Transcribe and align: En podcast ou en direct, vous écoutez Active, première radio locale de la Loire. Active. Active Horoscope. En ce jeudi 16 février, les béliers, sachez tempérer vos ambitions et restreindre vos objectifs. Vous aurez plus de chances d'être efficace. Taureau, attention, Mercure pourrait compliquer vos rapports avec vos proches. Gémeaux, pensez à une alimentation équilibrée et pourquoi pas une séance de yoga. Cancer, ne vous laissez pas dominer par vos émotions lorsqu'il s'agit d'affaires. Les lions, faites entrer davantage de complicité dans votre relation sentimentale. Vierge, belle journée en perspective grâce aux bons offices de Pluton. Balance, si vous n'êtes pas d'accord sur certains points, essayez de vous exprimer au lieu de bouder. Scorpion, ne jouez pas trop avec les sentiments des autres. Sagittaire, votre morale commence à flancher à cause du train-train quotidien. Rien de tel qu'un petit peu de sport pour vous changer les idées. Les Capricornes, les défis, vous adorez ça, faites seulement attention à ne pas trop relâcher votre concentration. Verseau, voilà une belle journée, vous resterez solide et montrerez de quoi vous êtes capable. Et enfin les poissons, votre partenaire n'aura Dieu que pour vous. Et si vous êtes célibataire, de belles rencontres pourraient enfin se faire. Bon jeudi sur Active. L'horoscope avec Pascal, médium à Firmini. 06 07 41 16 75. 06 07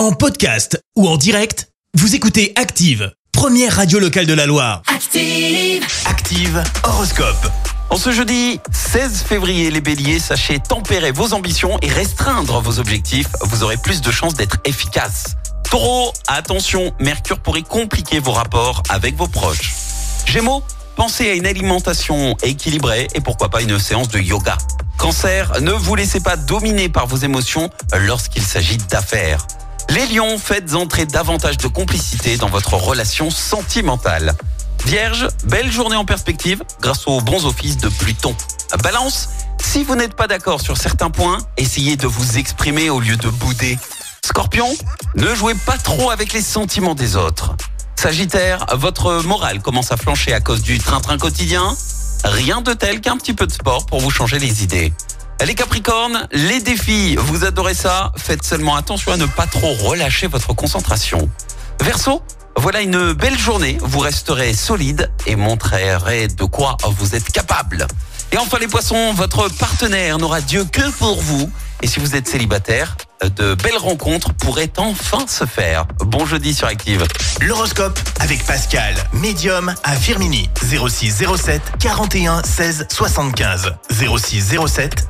En 0.00 0.12
podcast 0.12 0.82
ou 0.96 1.06
en 1.06 1.18
direct, 1.18 1.68
vous 1.92 2.14
écoutez 2.14 2.54
Active, 2.56 3.12
première 3.32 3.76
radio 3.76 3.98
locale 3.98 4.24
de 4.24 4.32
la 4.32 4.46
Loire. 4.46 4.80
Active. 4.86 5.84
Active 6.06 6.64
Horoscope. 6.84 7.46
En 7.90 7.98
ce 7.98 8.10
jeudi 8.10 8.60
16 8.72 9.20
février, 9.20 9.70
les 9.70 9.82
béliers, 9.82 10.18
sachez 10.18 10.58
tempérer 10.58 11.12
vos 11.12 11.34
ambitions 11.34 11.76
et 11.82 11.88
restreindre 11.88 12.62
vos 12.62 12.78
objectifs. 12.78 13.28
Vous 13.42 13.62
aurez 13.62 13.76
plus 13.76 14.00
de 14.00 14.10
chances 14.10 14.32
d'être 14.32 14.56
efficace. 14.64 15.36
Taureau, 15.70 16.14
attention, 16.28 16.94
Mercure 16.98 17.40
pourrait 17.40 17.60
compliquer 17.60 18.20
vos 18.20 18.32
rapports 18.32 18.82
avec 18.88 19.16
vos 19.16 19.28
proches. 19.28 19.74
Gémeaux, 20.24 20.62
pensez 20.96 21.28
à 21.28 21.34
une 21.34 21.46
alimentation 21.46 22.38
équilibrée 22.42 23.06
et 23.14 23.20
pourquoi 23.20 23.50
pas 23.50 23.60
une 23.60 23.78
séance 23.78 24.08
de 24.08 24.18
yoga. 24.18 24.56
Cancer, 24.96 25.60
ne 25.60 25.72
vous 25.72 25.94
laissez 25.94 26.20
pas 26.20 26.38
dominer 26.38 26.88
par 26.88 27.06
vos 27.06 27.18
émotions 27.18 27.68
lorsqu'il 28.06 28.42
s'agit 28.42 28.78
d'affaires. 28.78 29.46
Les 29.90 30.06
lions, 30.06 30.38
faites 30.38 30.74
entrer 30.74 31.04
davantage 31.04 31.56
de 31.58 31.66
complicité 31.66 32.36
dans 32.36 32.48
votre 32.48 32.74
relation 32.74 33.28
sentimentale. 33.28 34.34
Vierge, 34.86 35.26
belle 35.44 35.70
journée 35.70 35.96
en 35.96 36.04
perspective 36.04 36.62
grâce 36.80 37.08
aux 37.08 37.20
bons 37.20 37.44
offices 37.44 37.76
de 37.76 37.88
Pluton. 37.88 38.36
Balance, 38.84 39.30
si 39.60 39.82
vous 39.82 39.96
n'êtes 39.96 40.14
pas 40.14 40.28
d'accord 40.28 40.60
sur 40.60 40.76
certains 40.76 41.10
points, 41.10 41.38
essayez 41.56 41.96
de 41.96 42.06
vous 42.06 42.38
exprimer 42.38 42.88
au 42.88 43.00
lieu 43.00 43.16
de 43.16 43.28
bouder. 43.28 43.78
Scorpion, 44.24 44.68
ne 45.16 45.34
jouez 45.34 45.54
pas 45.54 45.76
trop 45.76 46.10
avec 46.10 46.32
les 46.32 46.42
sentiments 46.42 46.94
des 46.94 47.16
autres. 47.16 47.56
Sagittaire, 47.96 48.66
votre 48.74 49.24
morale 49.24 49.60
commence 49.60 49.90
à 49.90 49.96
flancher 49.96 50.32
à 50.32 50.40
cause 50.40 50.62
du 50.62 50.78
train-train 50.78 51.18
quotidien. 51.18 51.76
Rien 52.22 52.60
de 52.60 52.74
tel 52.74 53.00
qu'un 53.00 53.16
petit 53.16 53.34
peu 53.34 53.46
de 53.46 53.52
sport 53.52 53.86
pour 53.86 53.98
vous 54.00 54.10
changer 54.10 54.38
les 54.38 54.62
idées. 54.62 54.92
Les 55.46 55.54
Capricornes, 55.54 56.28
les 56.32 56.60
défis, 56.60 57.16
vous 57.16 57.44
adorez 57.44 57.74
ça, 57.74 58.12
faites 58.16 58.44
seulement 58.44 58.76
attention 58.76 59.12
à 59.12 59.16
ne 59.16 59.26
pas 59.26 59.46
trop 59.46 59.72
relâcher 59.72 60.26
votre 60.26 60.52
concentration. 60.52 61.30
Verseau, 61.82 62.22
voilà 62.56 62.82
une 62.82 63.14
belle 63.14 63.38
journée, 63.38 63.78
vous 63.80 64.00
resterez 64.00 64.52
solide 64.52 65.10
et 65.26 65.36
montrerez 65.36 66.28
de 66.28 66.44
quoi 66.44 66.76
vous 66.84 67.14
êtes 67.16 67.32
capable. 67.32 67.86
Et 68.32 68.38
enfin 68.38 68.58
les 68.60 68.68
poissons, 68.68 69.12
votre 69.14 69.48
partenaire 69.48 70.18
n'aura 70.18 70.40
Dieu 70.40 70.64
que 70.70 70.88
pour 70.92 71.20
vous. 71.20 71.50
Et 71.82 71.86
si 71.86 71.98
vous 71.98 72.14
êtes 72.14 72.28
célibataire, 72.28 72.96
de 73.36 73.54
belles 73.54 73.78
rencontres 73.78 74.34
pourraient 74.34 74.72
enfin 74.76 75.26
se 75.26 75.46
faire. 75.46 75.86
Bon 76.00 76.26
jeudi 76.26 76.54
sur 76.54 76.68
Active. 76.68 77.06
L'horoscope 77.40 77.98
avec 78.20 78.44
Pascal, 78.44 78.94
médium 79.14 79.74
à 79.82 79.96
Firmini. 79.96 80.50
06 80.62 81.24
07 81.36 81.62
41 81.80 82.42
16 82.42 82.86
75. 82.90 83.72
06 83.90 84.56
07 84.66 85.09